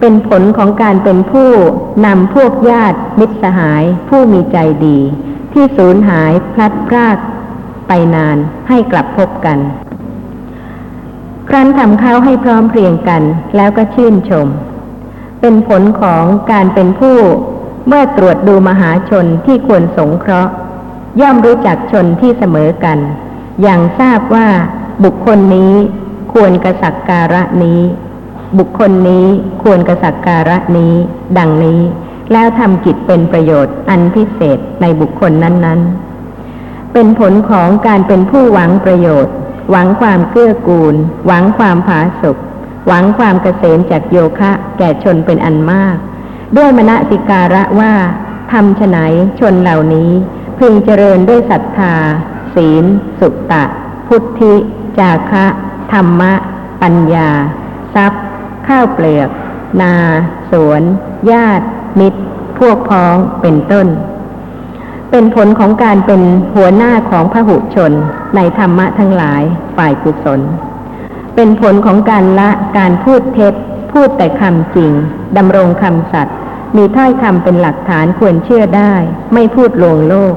[0.00, 1.50] เป็นผลของการเป็นผู้
[2.06, 4.98] นำพวกญาติมิตรสหาย ผู้มีใจดี
[5.52, 7.16] ที่สูญหายพลัดพราก
[7.88, 8.36] ไปนาน
[8.68, 9.58] ให้กลับพบกัน
[11.48, 13.22] ครั้นทำข้าวให้พร้อมเพรียงกัน
[13.56, 14.48] แล้วก็ชื่นชม
[15.40, 17.18] เป็นผลของการเป็นผู้
[17.86, 20.52] เมื่อตรวจดูมหาชนที่ควรสงเคราะห์
[21.20, 22.98] ย่อมรู้จักชนที่เสมอกัน
[23.62, 24.48] อย่างทราบว่า
[25.04, 25.74] บุคคลนี้
[26.32, 27.80] ควรกระสักการะนี้
[28.58, 29.26] บุคคลนี้
[29.62, 30.94] ควรกระสักการะนี้
[31.38, 31.80] ดังนี้
[32.32, 39.34] แล้วทำกิจเป็นประโยชน์อันพิเศษในบุคคลนั้นๆ เป็นผลของการเป็นผู้หวังประโยชน์
[39.70, 40.94] หวังความเกื้อกูล
[41.26, 42.36] หวังความผาสุก
[42.86, 45.96] หวังความเกษมจากโยคะ แก่ชนเป็นอันมาก
[46.56, 47.92] ด้วยมณสิการะว่า
[48.52, 48.98] ทำฉไหน
[49.40, 50.10] ชนเหล่านี้
[50.58, 51.94] พึงเจริญด้วยศรัทธา
[52.54, 52.84] ศีล
[53.20, 53.64] สุตตะ
[54.06, 54.54] พุทธิ
[54.98, 55.46] จาคะ
[55.92, 56.32] ธรรมะ
[56.82, 57.30] ปัญญา
[57.94, 58.24] ทรัพย์
[58.70, 59.30] ข้าวเปลือก
[59.82, 59.94] นา
[60.50, 60.82] สวน
[61.32, 61.66] ญาติ
[62.00, 62.20] มิตร
[62.58, 63.86] พวกพ้องเป็นต้น
[65.10, 66.22] เป็นผลของการเป็น
[66.54, 67.92] หัวหน้าของพหุชน
[68.36, 69.42] ในธรรมะทั้งหลาย
[69.76, 70.40] ฝ่ายกุศล
[71.34, 73.54] เป็นผลของการละการพูดเท็จ
[73.92, 74.92] พูดแต่คำจริง
[75.36, 76.36] ดำรงคำสัตย์
[76.76, 78.94] มีถ้อยคำเป็นหลักฐานควรเชื่อได้
[79.34, 80.34] ไม่พูดลวงโลก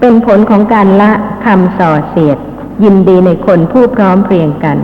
[0.00, 1.12] เป็นผลของการละ
[1.44, 2.38] คำส่อเสียด
[2.84, 4.78] ยินดีในคนผู้พร้อมเพรียงกัน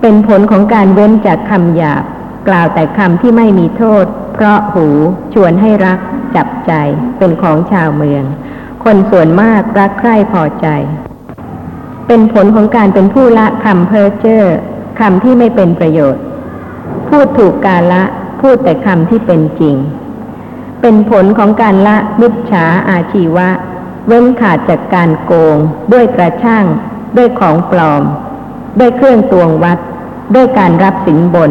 [0.00, 2.02] เป็นผลของการเว้นจากคำหยาบ
[2.48, 4.04] กล่าวแต่คำที่ไม่มีโทษ
[4.34, 4.86] เพราะหู
[5.34, 5.98] ชวนให้รัก
[6.36, 6.72] จับใจ
[7.18, 8.24] เป็นของชาวเมือง
[8.84, 10.66] คนส่วนมากรักใคร่พอใจ
[12.06, 14.44] เป็นผลของการเป็นผู้ละคำเพ้อเจ้อ
[15.00, 16.22] คำที่ไม่เป็นประโยชน์
[17.08, 18.02] พูดถูกกาละ
[18.40, 19.76] พูดแต่คำที่เป็นจริง
[20.80, 23.48] เป็นผลของการละมิจฉาอาชีวะ
[24.06, 25.56] เว้นขาดจากการโกง
[25.92, 26.64] ด้วยกระช่าง
[27.16, 28.02] ด้วยของปลอม
[28.78, 29.78] ด้วยเครื่องตวงวัด
[30.34, 31.50] ด้วยการรับสินบน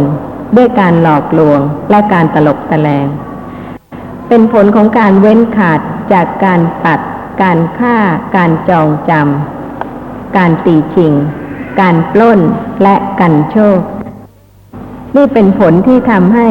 [0.57, 1.59] ด้วยการหลอกลวง
[1.89, 3.07] และการตลบตะแลง
[4.27, 5.79] เป็นผลของการเว้นขาด
[6.13, 6.99] จากการตัด
[7.41, 7.95] การฆ่า
[8.35, 11.13] การจองจำ การตีชิง
[11.81, 12.39] การปล้น
[12.83, 13.79] และกันโชค
[15.15, 16.47] นี่เป็นผลที่ทำให้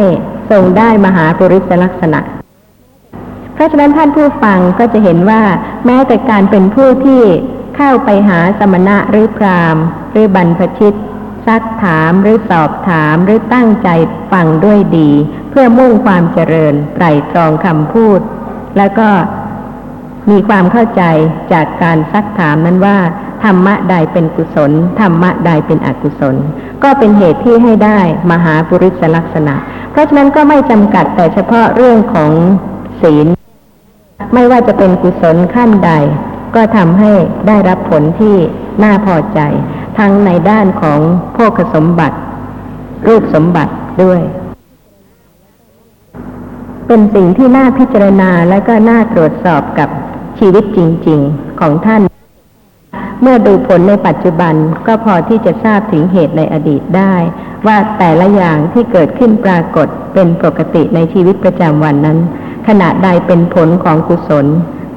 [0.51, 2.21] ทรงได้มหาปุริสลักษณะ
[3.55, 5.43] เพราะฉะนั้นท่านผู้ฟังก็จะเห็นว่า
[5.87, 7.23] แม้แต่การเป็นผู้ที่
[7.77, 10.95] เข้าไปหาสมณะหรือพราหมณ์ หรือบรรพชิต
[11.47, 13.89] ซักถามหรือสอบถามหรือตั้งใจ
[14.33, 15.11] ฟังด้วยดี
[15.51, 18.21] เพื่อมุ่งความเจริญไตรตรองคำพูด
[18.77, 19.09] แล้วก็
[20.31, 21.03] มีความเข้าใจ
[21.53, 22.99] จากการซักถามนั้นว่า
[23.45, 26.37] ธรรมะใดเป็นกุศล ธรรมะใดเป็นอกุศล
[26.83, 29.55] ก็เป็นเหตุที่ให้ได้มหาปุริสลักษณะ
[29.91, 32.31] เพราะฉะนั้นก็ไม่จำกัดแต่เฉพาะเรื่องของ
[33.03, 33.27] ศีล
[34.35, 35.93] ไม่ว่าจะเป็นกุศลขั้นใด
[36.55, 37.12] ก็ทำให้
[37.47, 38.37] ได้รับผลที่
[38.83, 39.40] น่าพอใจ
[39.99, 41.01] ทั้งในด้านของ
[41.35, 42.17] โภคสมบัติ
[43.07, 44.21] รูปสมบัติด้วย
[46.87, 49.88] เป็นสิ่งที่น่าพิจารณาและก็น่าตรวจสอบกับ
[50.38, 52.03] ชีวิตจริง ๆของท่าน
[53.23, 54.55] เมื่อดูผลในปัจจุบัน
[54.87, 57.14] ก็พอที่จะทราบถึงเหตุในอดีตได้
[57.67, 62.19] ว่าแต่ละอย่างที่เกิดขึ้นปรากฏเป็นปกติในชีวิตประจำวันนั้น
[62.69, 64.47] ขณะใดเป็นผลของกุศล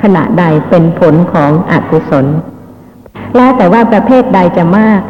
[0.04, 2.26] ขณะใดเป็นผลของอกุศล
[3.36, 5.02] แล้วแต่ว่าประเภทใดจะมาก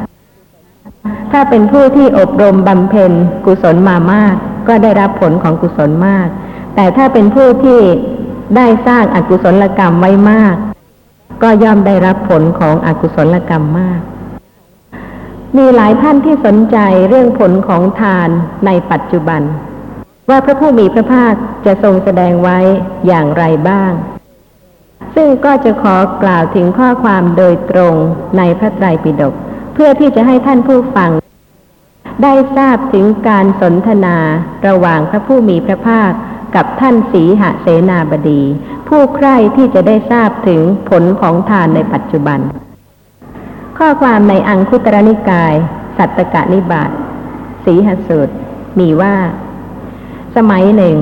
[1.32, 3.12] ถ้าเป็นผู้ที่อบรมบำเพ็ญ
[3.46, 4.36] กุศลมามาก
[4.68, 6.28] ก็ได้รับผลของกุศลมาก
[6.76, 7.80] แต่ถ้าเป็นผู้ที่
[8.56, 10.56] ได้สร้างอากุศลกรรมไว้มาก
[11.44, 14.02] ก็ย่อมได้รับผลของอกุศลกรรมมาก
[15.58, 16.78] มีหลายท่านที่สนใจ
[17.10, 18.30] เรื่องผลของทาน
[18.66, 19.42] ในปัจจุบัน
[20.30, 21.34] ว่าพระผู้มีพระภาค
[21.66, 22.58] จะทรงแสดงไว้
[23.08, 23.92] อย่างไรบ้าง
[25.20, 27.94] ซึ่งก็จะขอกล่าวถึงข้อความโดยตรง
[28.38, 29.34] ในพระไตรปิฎก
[29.74, 31.12] เพื่อที่จะให้ท่านผู้ฟัง
[32.24, 34.18] ได้ทราบถึงการสนทนา
[34.68, 36.12] ระหว่างพระผู้มีพระภาค
[36.56, 38.42] กับท่านสีหเสนาบดี
[38.88, 42.40] ผู้ใคร่ที่จะได้ทราบถึงผลของทานในปัจจุบัน
[43.78, 45.54] ข้อความในอังคุตรนิกาย
[45.98, 46.92] สัตตกะนิบาต
[47.66, 48.34] สีหสูตร
[48.80, 49.16] มีว่า
[50.36, 50.98] สมัยหนึ่ง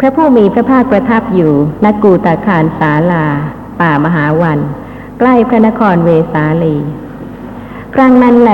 [0.00, 1.52] พระผู้มีพระภาคประทับอยู่
[1.84, 3.26] ณกูตาคารสาลา
[3.80, 4.58] ป่ามหาวัน
[5.18, 6.76] ใกล้พระนครเวสาลี
[7.94, 8.52] ครั้งนั้นแล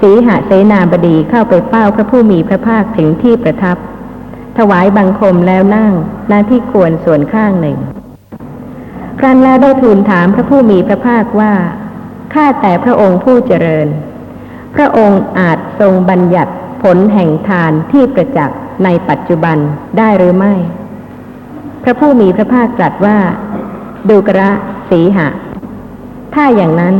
[0.00, 3.76] สีหเสนาบดีเข้าไปเฝ้าพระผู้มีพระภาคถึงที่ประทับ
[4.58, 5.92] ถวายบังคมแล้วนั่ง
[6.28, 7.78] หน้าที่ควรส่วนข้างหนึ่ง
[9.18, 11.52] ครั้นแล้วได้ทูลถามพระผู้มีพระภาคว่า
[12.34, 13.88] ข้าแต่พระองค์ผู้เจริญ
[14.74, 19.58] พระองค์อาจทรงบัญญัติผลแห่งทานที่ประจักษ์ ในปัจจุบัน
[19.98, 20.54] ได้หรือไม่
[21.82, 23.18] พระผู้มีพระภาคตรัสว่า
[24.08, 24.50] ดูกระ
[24.90, 25.28] สีหะ
[26.34, 26.94] ถ้าอย่างนั้น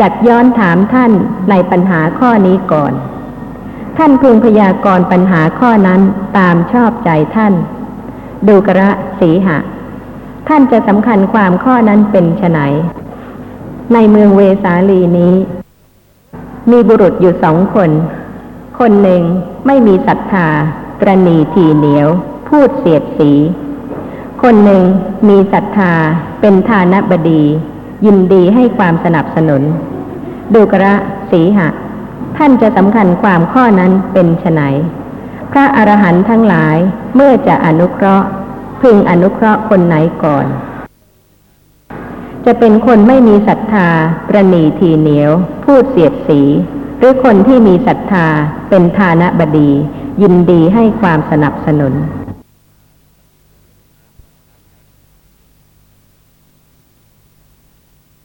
[0.00, 1.12] จัดย้อนถามท่าน
[1.50, 2.92] ในปัญหาข้อนี้ก่อน
[3.98, 6.00] ท่านพึงพยากรณ์ปัญหาข้อนั้น
[6.38, 7.54] ตามชอบใจท่าน
[8.48, 9.58] ดูกระสีหะ
[10.48, 12.58] ท่านจะสำคัญความข้อนั้นเป็นไฉน
[13.94, 15.34] ในเมืองเวสาลีนี้
[16.70, 17.90] มีบุรุษอยู่สองคน
[18.78, 19.22] คนหนึ่ง
[19.66, 20.48] ไม่มีศรัทธา
[21.00, 22.08] ตรณีทีเหนียว
[22.48, 23.32] พูดเสียดสี
[24.42, 24.82] คนหนึ่ง
[25.28, 25.92] มีศรัทธา
[26.40, 27.42] เป็นฐานบดี
[28.06, 29.62] ยินดีให้ความสนับสนุน
[30.54, 30.94] ดูกระ
[31.30, 31.68] สีหะ
[32.36, 34.60] ท่านจะสำคัญความข้อนั้นเป็นไฉน
[35.52, 36.76] พระอรหันต์ทั้งหลาย
[37.14, 38.26] เมื่อจะอนุเคราะห์
[38.80, 40.46] พึงอนุเคราะห์คนไหนก่อน
[42.46, 43.88] จะเป็นคนไม่มีศรัทธา
[44.28, 45.30] ประนีทีเหนียว
[45.64, 46.40] พูดเสียดสี
[46.98, 48.26] หรือคนที่มีศรัทธา
[48.68, 49.70] เป็นฐานะบดี
[50.22, 51.94] ยินดีให้ความสนับสนุน